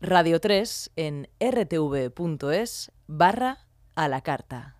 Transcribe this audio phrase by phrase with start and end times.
[0.00, 4.76] Radio 3 en rtv.es barra a la carta.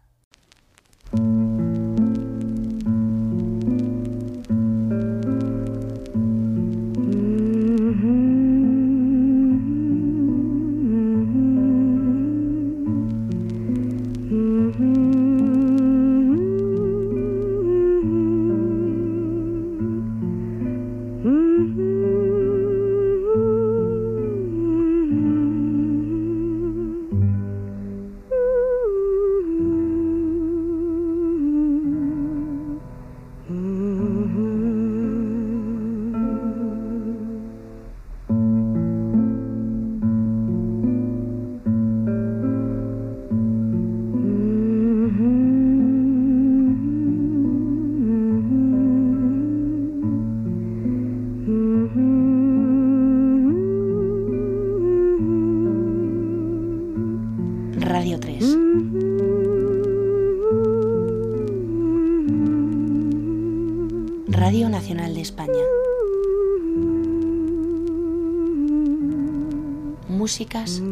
[70.56, 70.85] Músicas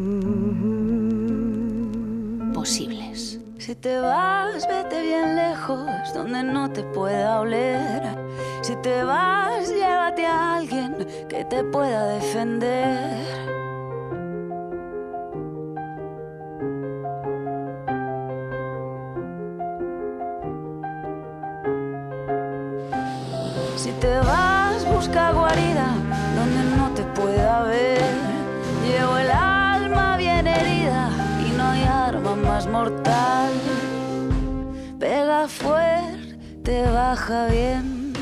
[35.45, 38.13] Pega fuerte, baja bien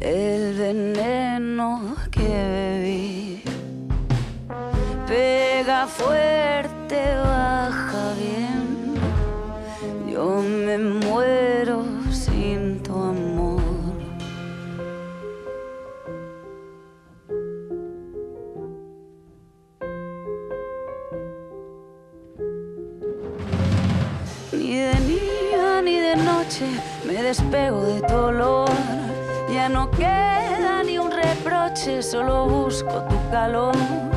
[0.00, 3.42] el veneno que bebí.
[5.06, 6.61] Pega fuerte,
[27.32, 28.66] despego de tu.
[29.54, 34.11] Ya no queda ni un reproche, solo busco tu calor.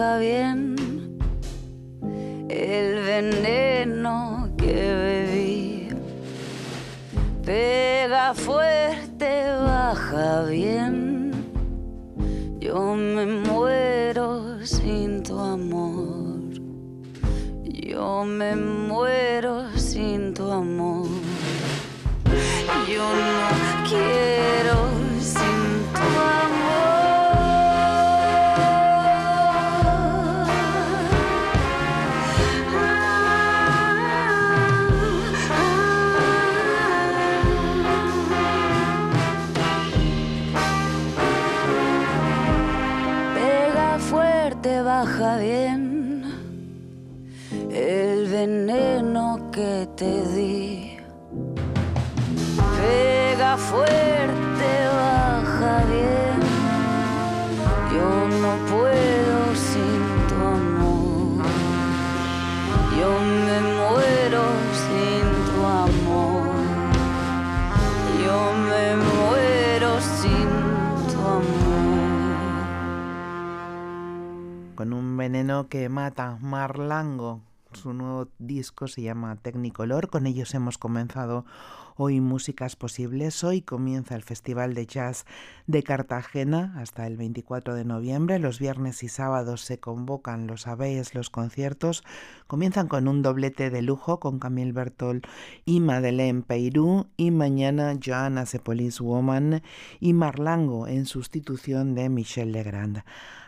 [0.00, 1.18] Bien
[2.48, 4.72] el veneno que
[5.04, 5.88] bebí.
[7.44, 11.32] Pega fuerte, baja bien.
[12.60, 16.40] Yo me muero sin tu amor.
[17.64, 21.08] Yo me muero sin tu amor.
[22.88, 24.29] Yo no quiero
[48.30, 50.96] veneno que te di.
[52.76, 56.38] Pega fuerte, baja bien.
[57.94, 58.08] Yo
[58.42, 61.44] no puedo sin tu amor.
[62.98, 63.10] Yo
[63.46, 64.44] me muero
[64.84, 66.54] sin tu amor.
[68.24, 70.50] Yo me muero sin
[71.12, 71.80] tu amor.
[74.76, 77.49] con un veneno que mata, Marlango.
[77.80, 80.10] Su nuevo disco se llama Technicolor.
[80.10, 81.46] Con ellos hemos comenzado
[82.02, 83.44] hoy Músicas Posibles.
[83.44, 85.26] Hoy comienza el Festival de Jazz
[85.66, 88.38] de Cartagena hasta el 24 de noviembre.
[88.38, 92.02] Los viernes y sábados se convocan, lo sabéis, los conciertos.
[92.46, 95.20] Comienzan con un doblete de lujo con Camille Bertol
[95.66, 97.08] y Madeleine Peirú.
[97.18, 99.62] Y mañana Joanna Sepolis Woman
[100.00, 103.02] y Marlango en sustitución de Michel Legrand.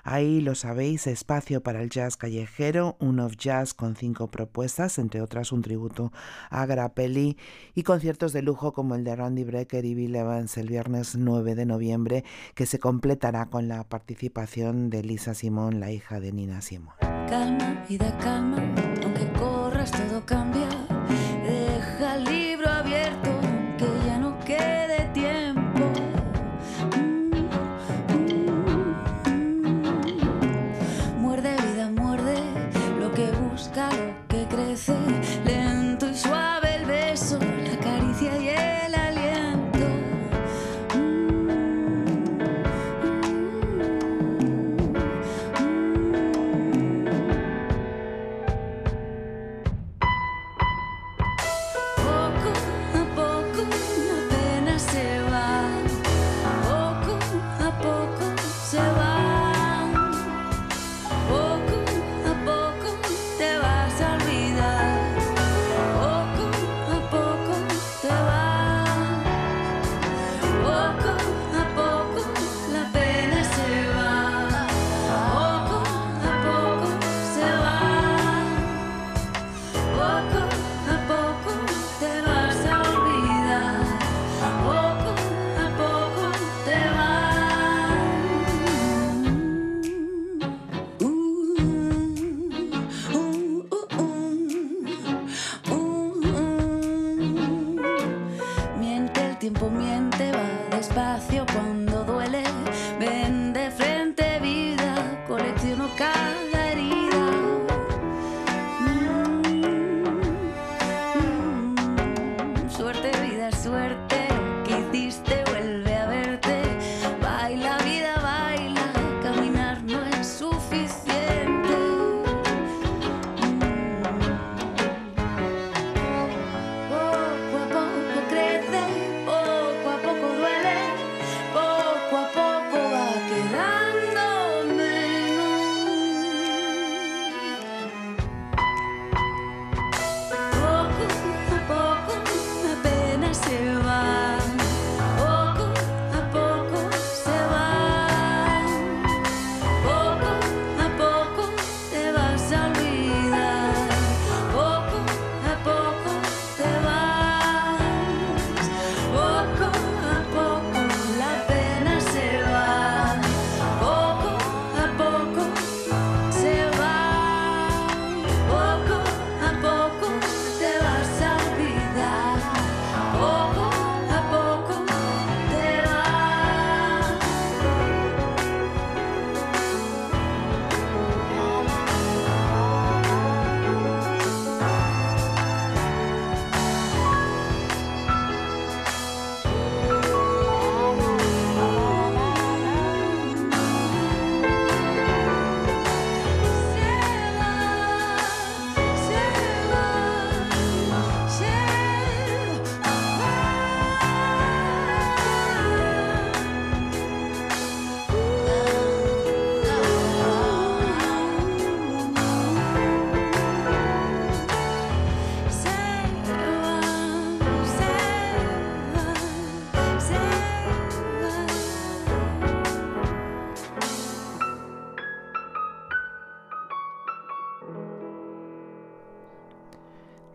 [0.04, 5.22] Ahí lo sabéis, espacio para el jazz callejero, un of jazz con cinco propuestas, entre
[5.22, 6.12] otras un tributo
[6.50, 7.37] a Grappelli
[7.76, 11.55] y conciertos de lujo como el de Randy Brecker y Bill Evans el viernes 9
[11.55, 12.25] de noviembre,
[12.55, 16.94] que se completará con la participación de Lisa Simón, la hija de Nina Simón.
[17.00, 17.85] Calma,
[19.03, 20.69] aunque corras todo cambia.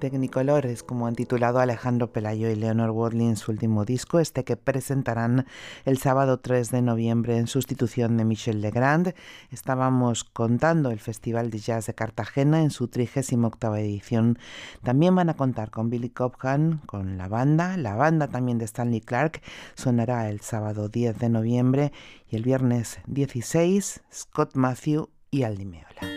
[0.09, 4.45] Technicolor es como han titulado Alejandro Pelayo y Leonor Wadley en su último disco, este
[4.45, 5.45] que presentarán
[5.83, 9.13] el sábado 3 de noviembre en sustitución de Michel Legrand.
[9.51, 14.39] Estábamos contando el Festival de Jazz de Cartagena en su 38 edición.
[14.81, 17.75] También van a contar con Billy Cobham, con la banda.
[17.75, 19.41] La banda también de Stanley Clark
[19.75, 21.91] sonará el sábado 10 de noviembre
[22.29, 26.16] y el viernes 16 Scott Matthew y Aldi Meola.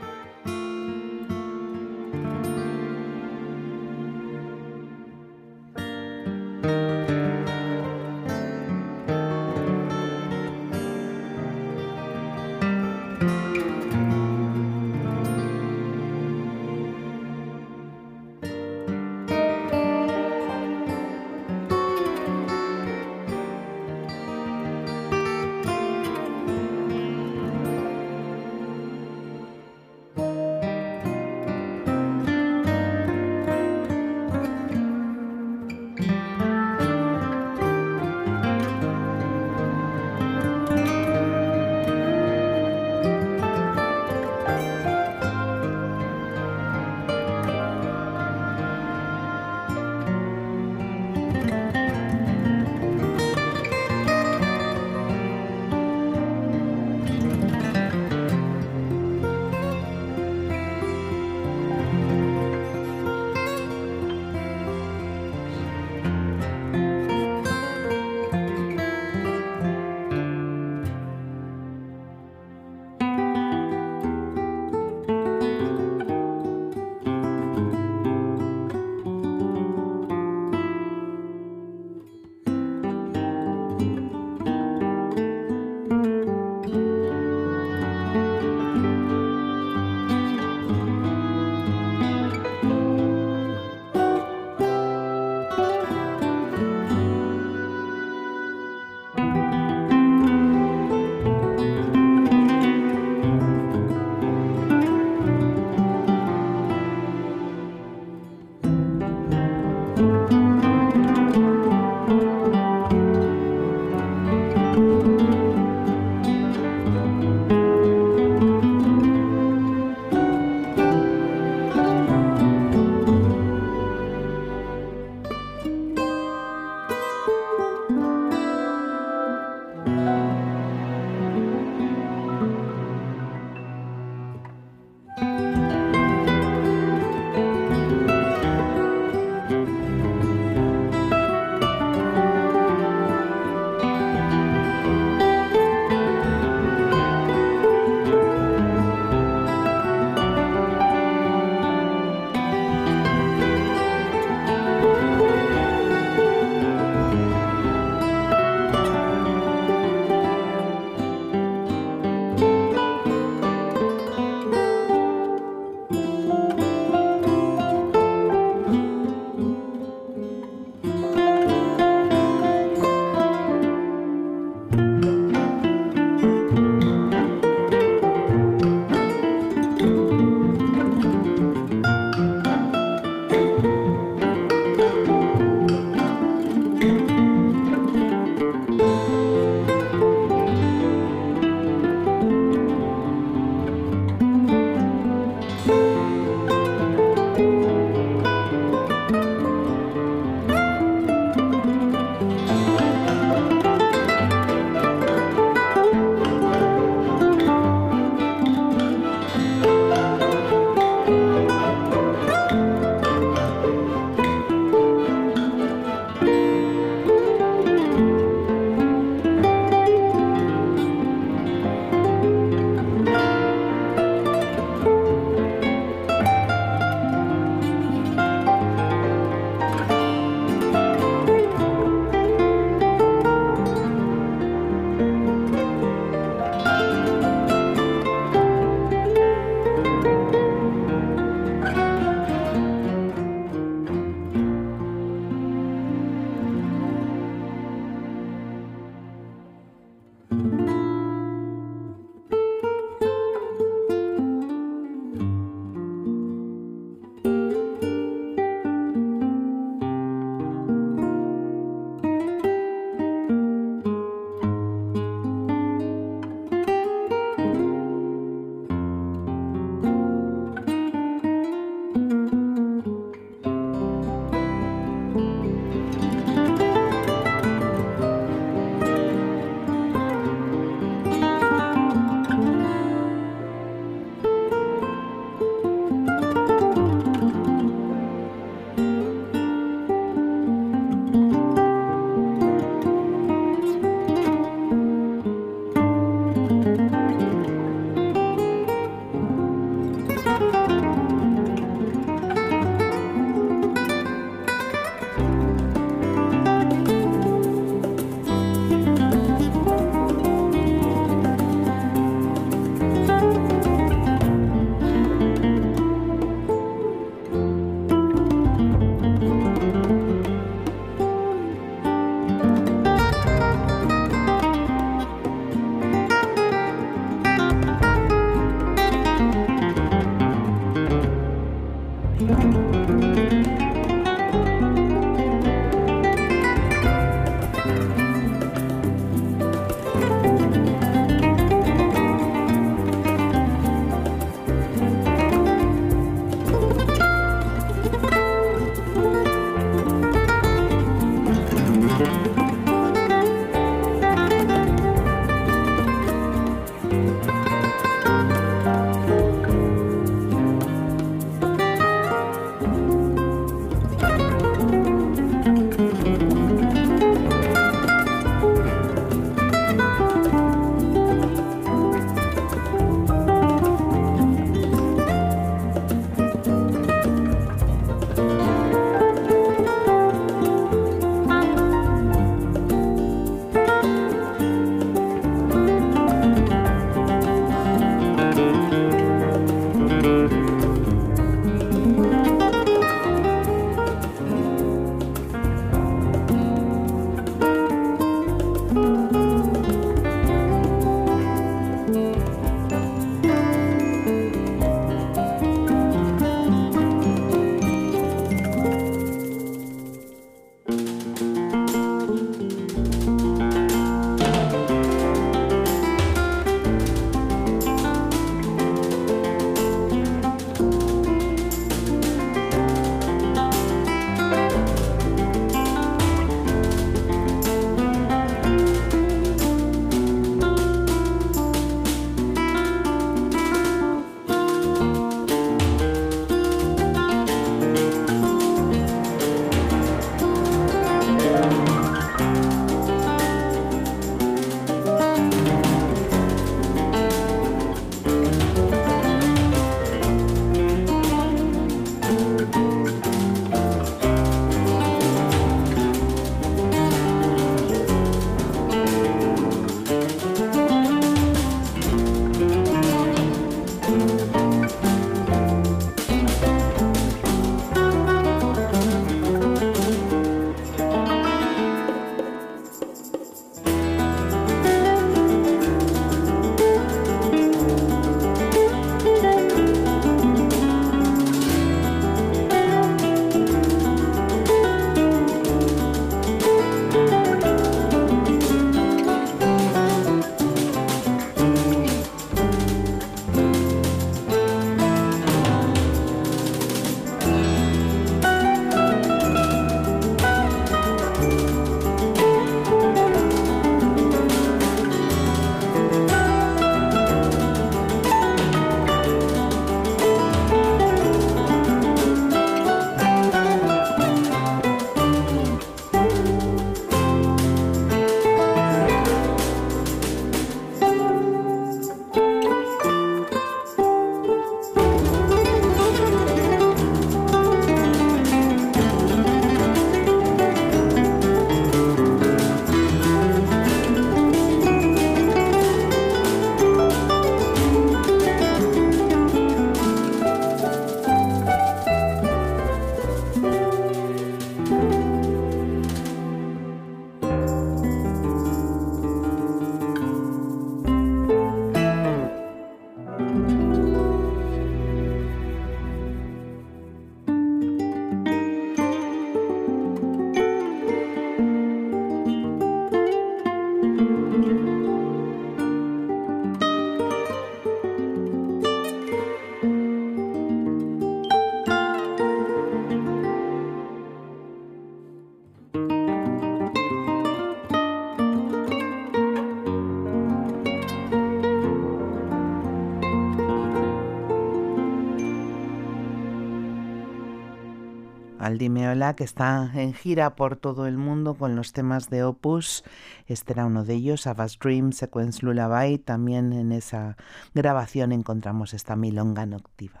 [588.62, 592.84] Que está en gira por todo el mundo con los temas de Opus.
[593.26, 595.98] Este era uno de ellos, Avast Dream, Sequence Lullaby.
[595.98, 597.16] También en esa
[597.54, 600.00] grabación encontramos esta milonga noctiva.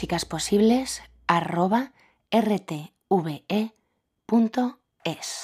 [0.00, 1.00] músicasposibles@rtve.es.
[5.04, 5.39] nongelete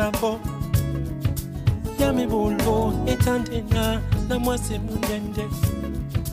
[0.00, 0.40] bango
[1.98, 5.44] ya mibulu etandena na mwasi munene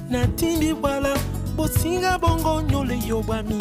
[0.09, 1.17] natindi bwala
[1.55, 3.59] bosinga bongo nyole yobwami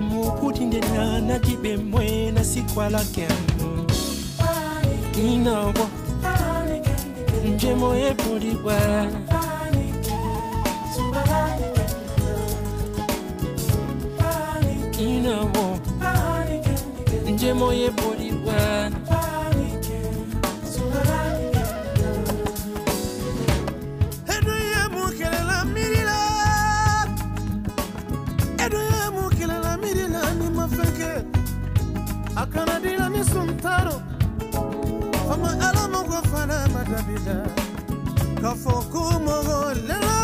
[0.00, 3.45] mokudi ndena na dibemwe na sikwalakema
[17.46, 18.92] je moje body well.
[32.36, 34.02] akanadila ni suntaro.
[35.28, 37.36] Fama ala mogo fana madabila
[38.42, 40.15] kafoku mogo lela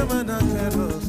[0.00, 0.99] come and I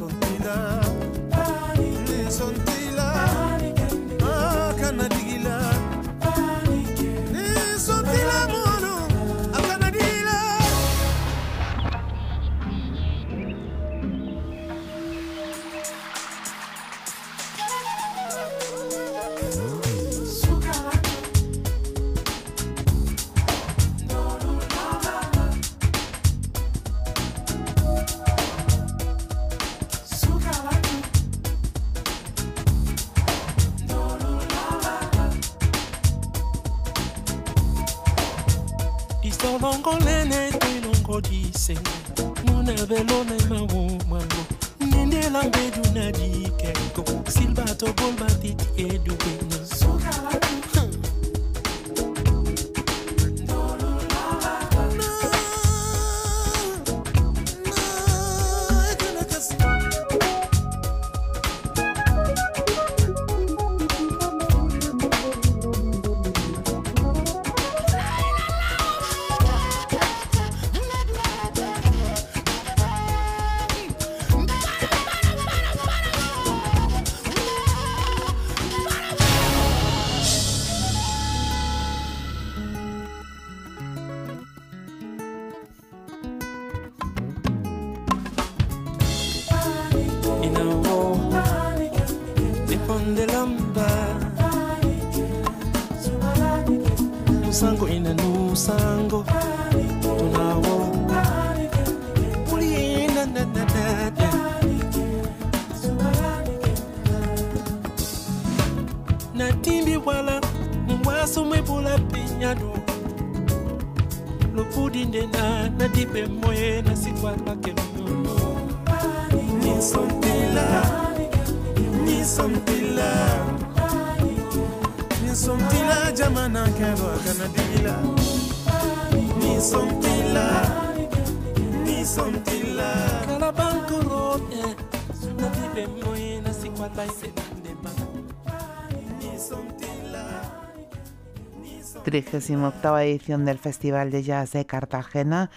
[142.31, 145.51] 38 edición del Festival de Jazz de Cartagena.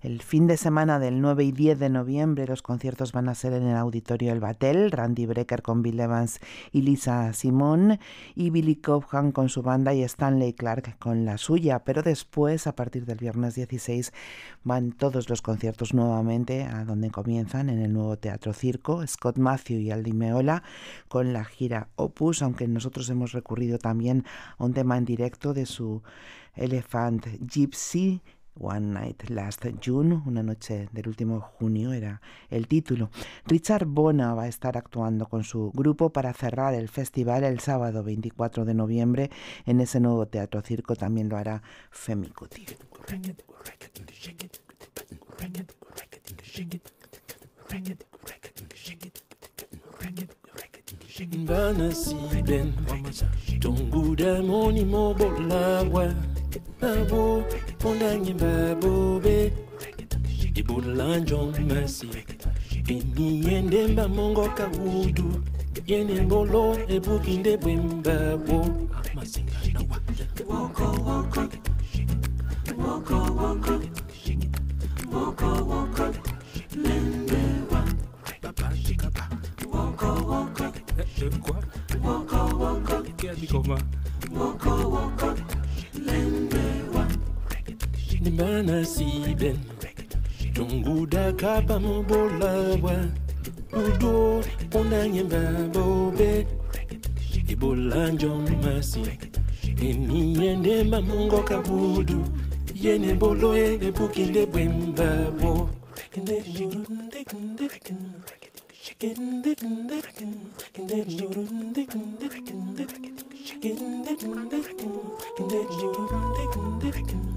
[0.00, 3.52] El fin de semana del 9 y 10 de noviembre los conciertos van a ser
[3.52, 6.38] en el Auditorio El Batel, Randy Brecker con Bill Evans
[6.70, 7.98] y Lisa Simón,
[8.36, 11.80] y Billy Cobham con su banda y Stanley Clark con la suya.
[11.80, 14.12] Pero después, a partir del viernes 16,
[14.62, 19.80] van todos los conciertos nuevamente a donde comienzan, en el nuevo Teatro Circo, Scott Matthew
[19.80, 20.62] y Aldi Meola
[21.08, 24.24] con la gira Opus, aunque nosotros hemos recurrido también
[24.58, 26.04] a un tema en directo de su
[26.54, 28.20] Elephant Gypsy,
[28.60, 33.10] One Night Last June, una noche del último junio era el título.
[33.46, 38.02] Richard Bona va a estar actuando con su grupo para cerrar el festival el sábado
[38.02, 39.30] 24 de noviembre
[39.66, 40.96] en ese nuevo teatro circo.
[40.96, 42.66] También lo hará Femi Kuti.
[56.80, 57.44] babo,
[57.82, 59.52] mondanye babobe
[60.50, 62.08] ndibulanja omasi
[62.94, 65.28] eniyende mbamongoka wudu
[65.90, 66.62] yene ngolo
[66.94, 68.58] ebukinde bwembabo
[68.98, 69.96] amasinganawa
[70.50, 71.40] woko woko
[72.82, 73.74] woko woko
[75.12, 76.04] woko woko
[76.84, 77.80] lendewa
[78.42, 79.24] papashikapa
[79.72, 80.66] woko woko
[81.20, 81.56] woko
[82.04, 83.76] woko woko
[84.38, 85.57] woko woko
[88.28, 89.56] ndima nasibin
[90.54, 92.96] tungudaka pamobolawa
[93.72, 94.44] udo
[94.78, 95.40] onanyemba
[95.72, 96.46] bobe
[97.52, 98.30] ibolanjo
[98.62, 99.02] masi
[99.88, 102.20] emiyende mamungoka budu
[102.82, 105.52] yene bolo ene bukinde bwembabo
[108.82, 109.18] Shake it,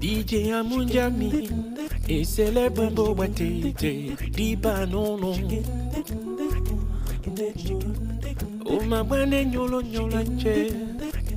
[0.00, 1.48] DJ Amunjami
[2.08, 5.36] et célèbre Bobatete Diba non non
[8.66, 10.74] O ma bwane nyolo nyola che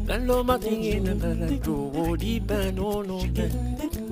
[0.05, 3.31] Lalo matingi na balato Diba non non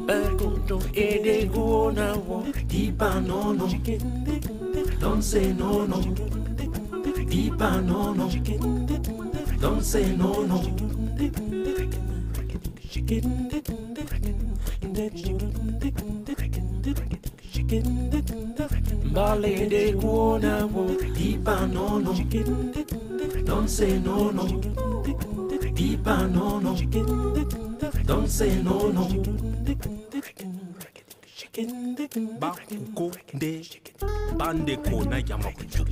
[0.06, 3.82] Bakunto ede guona wo Diba non non
[5.00, 6.00] Don't say no no.
[7.28, 9.03] Diba no no
[9.64, 10.60] Don't say no no.
[19.04, 20.84] Mbale de kuona wo
[21.16, 22.14] Dipa no no.
[23.46, 24.44] Don't say no no.
[25.74, 26.76] Dipa no no.
[28.06, 29.08] Don't say no no.
[32.38, 33.64] Bakuko de
[34.38, 35.86] Bande kona yamakuchu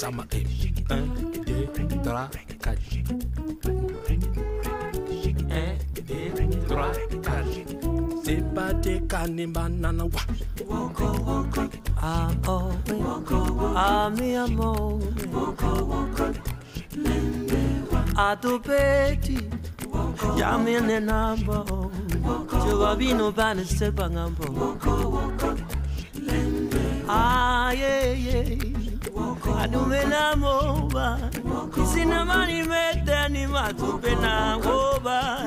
[0.00, 0.46] ça m'attire.
[0.88, 1.02] Un,
[1.44, 1.68] deux,
[2.02, 2.30] trois,
[2.62, 2.80] quatre.
[5.50, 5.76] Un,
[6.08, 6.92] deux, trois,
[7.22, 8.24] quatre.
[8.24, 9.74] C'est pas des cannibales.
[10.66, 11.62] Woko, woko.
[12.00, 15.00] Ah, oh, woko, ah, mi amore.
[15.34, 16.24] Woko, woko.
[18.16, 19.38] atupeti
[20.36, 21.90] yamene nambo
[22.50, 23.32] covavino
[27.12, 28.79] Ah yeah yeah
[29.62, 31.18] atupena moba
[31.92, 35.38] sina mani meteni matupena ngoba.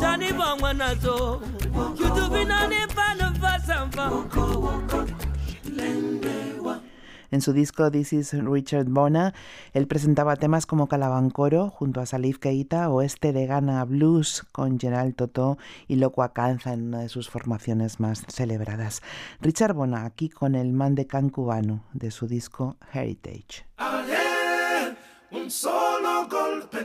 [0.00, 1.42] Tani bangwa nazo.
[2.00, 4.10] Yutupina nipano fasamfa
[5.76, 6.53] Lende.
[7.34, 9.34] En su disco This is Richard Bona,
[9.72, 15.12] él presentaba temas como Calabancoro junto a Salif Keita, Oeste de Ghana Blues con General
[15.16, 15.58] Totó
[15.88, 19.02] y Loco Acanza en una de sus formaciones más celebradas.
[19.40, 23.66] Richard Bona aquí con el man de can cubano de su disco Heritage.
[25.32, 26.84] Un solo golpe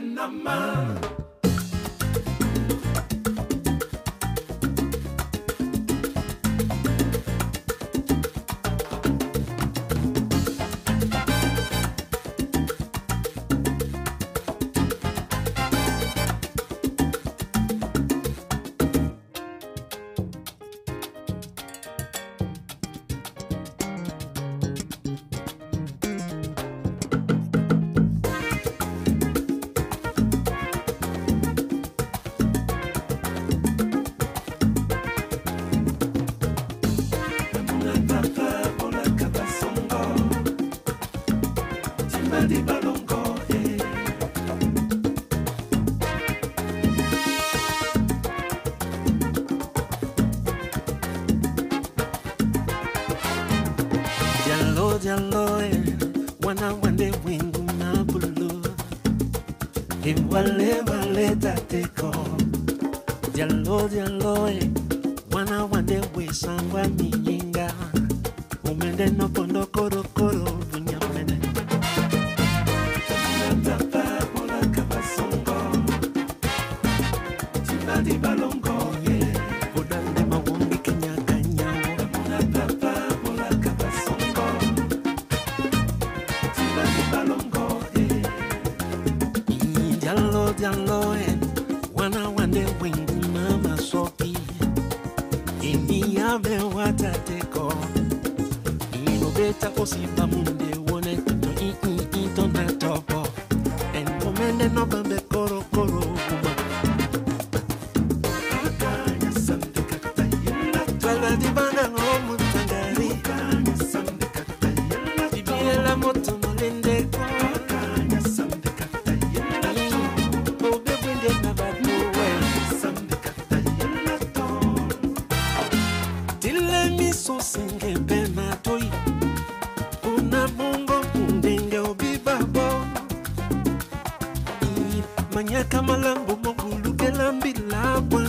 [135.40, 138.22] fanyaka malambo mokulukela mbila bwa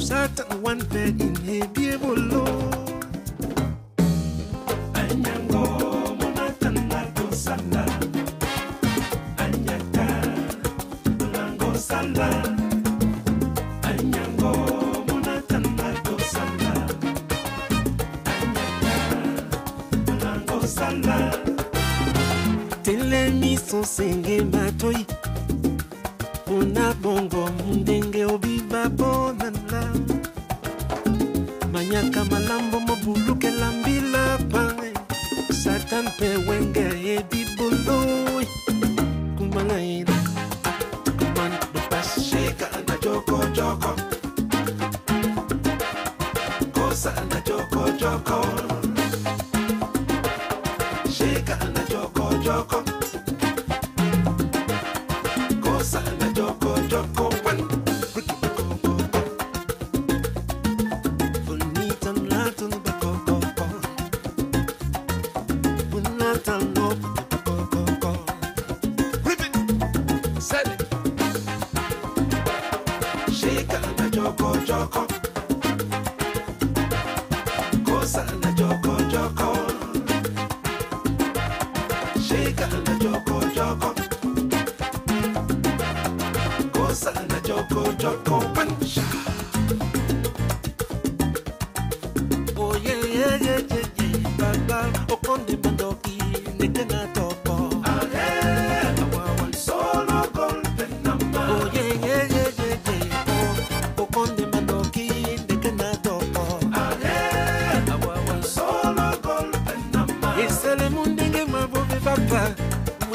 [0.00, 2.44] satan wanpe inhebie bolo.
[4.94, 5.64] Anyango
[6.20, 7.84] monatanga tosala
[9.38, 10.06] anyaka
[11.32, 12.28] nango sala.
[22.82, 24.27] Telemi son sing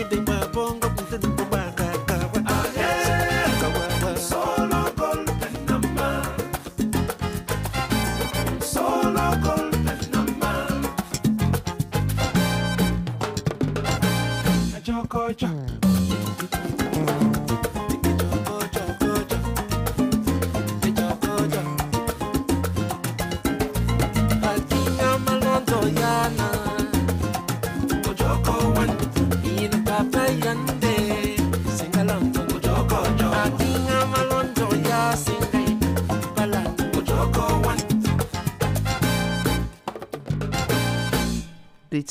[0.03, 0.92] kitimba bongo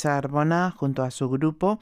[0.03, 1.79] Richard Bona junto a su grupo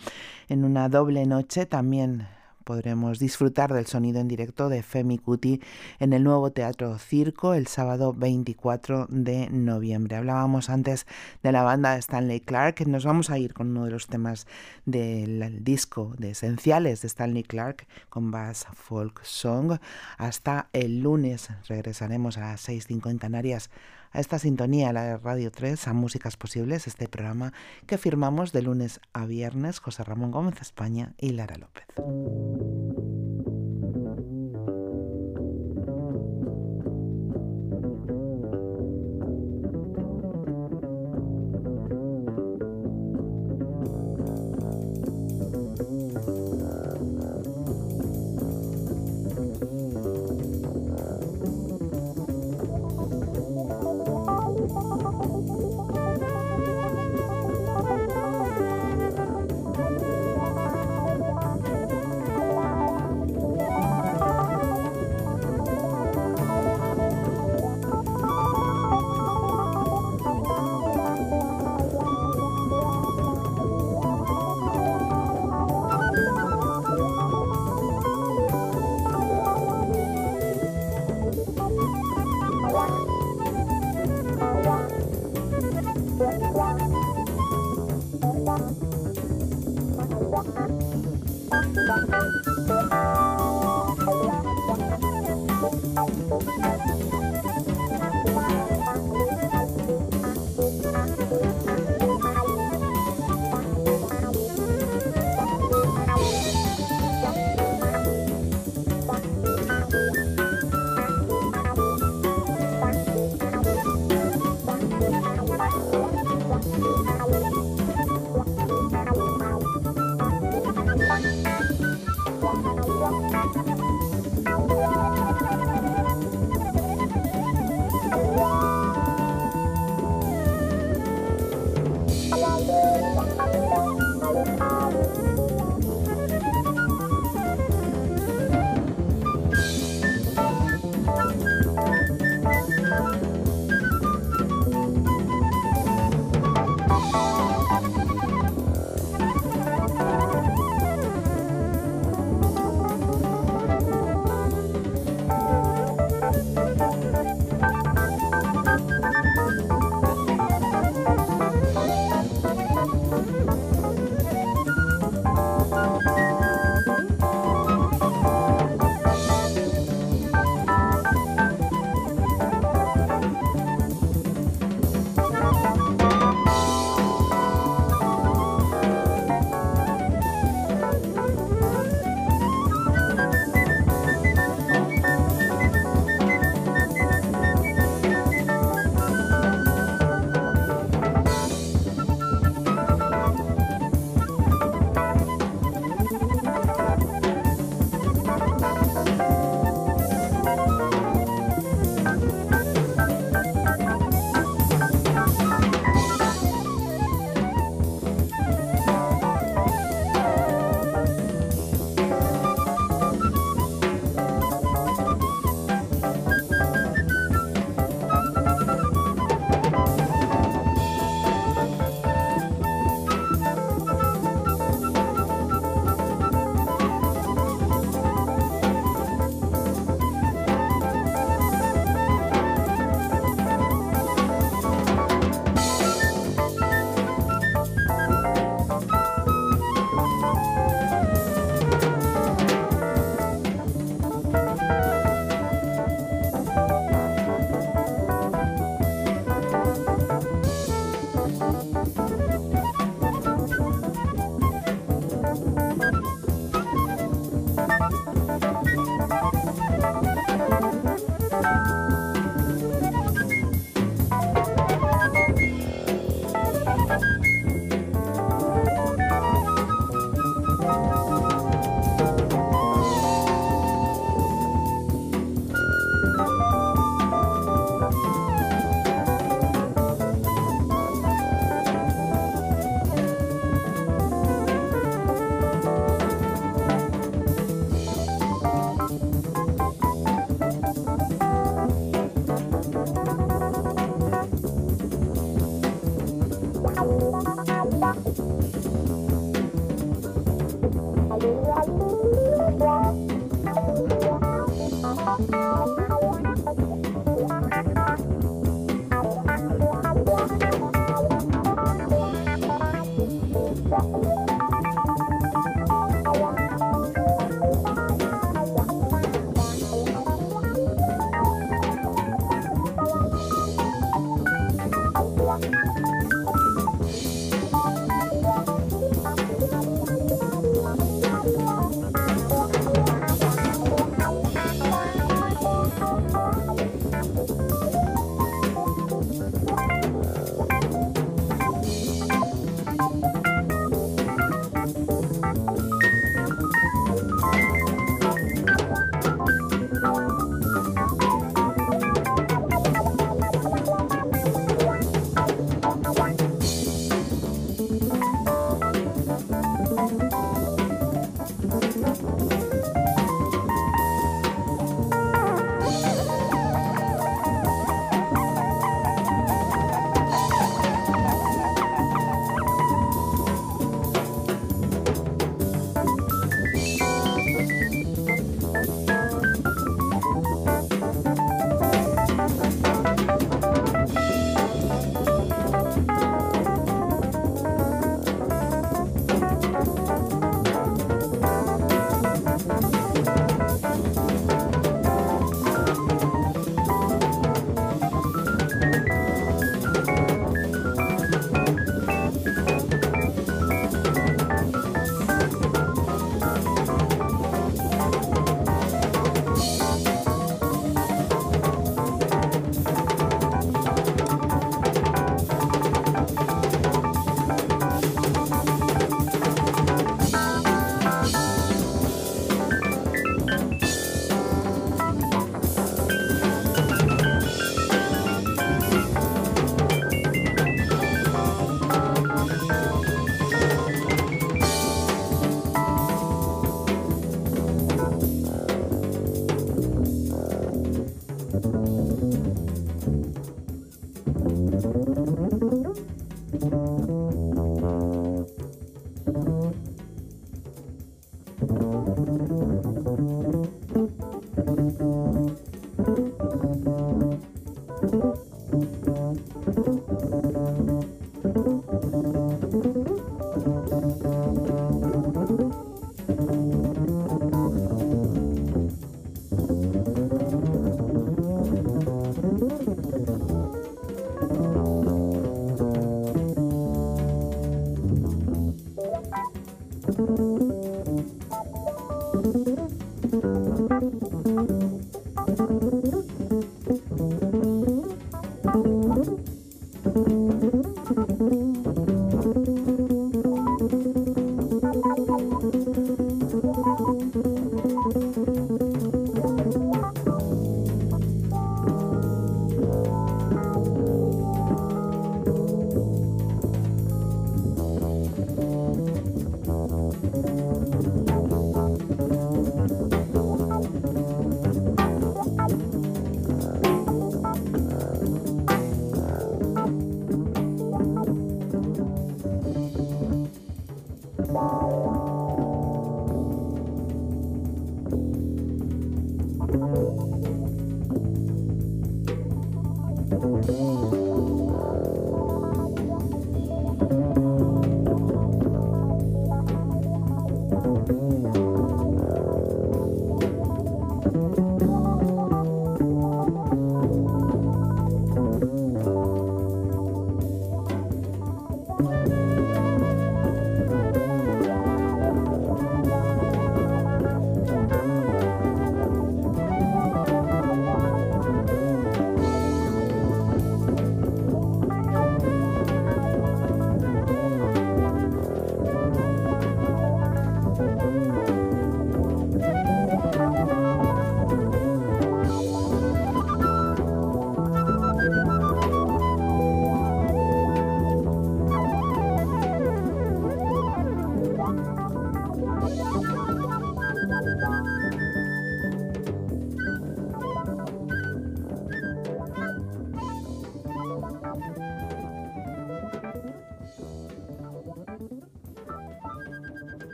[0.50, 2.28] en una doble noche también
[2.64, 5.62] podremos disfrutar del sonido en directo de Femi Kuti
[6.00, 10.16] en el nuevo Teatro Circo el sábado 24 de noviembre.
[10.16, 11.06] Hablábamos antes
[11.42, 14.46] de la banda Stanley Clark, nos vamos a ir con uno de los temas
[14.84, 19.78] del disco de esenciales de Stanley Clark con Bass Folk Song.
[20.18, 23.70] Hasta el lunes regresaremos a las 6.50 en Canarias
[24.12, 27.52] a esta sintonía, la de Radio 3, a Músicas Posibles, este programa
[27.86, 31.84] que firmamos de lunes a viernes, José Ramón Gómez España y Lara López.